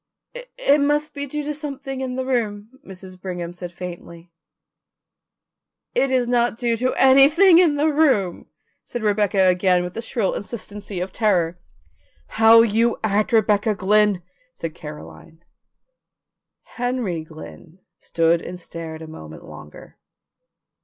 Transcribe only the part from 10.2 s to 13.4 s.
insistency of terror. "How you act,